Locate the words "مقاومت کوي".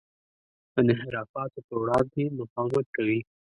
2.39-3.19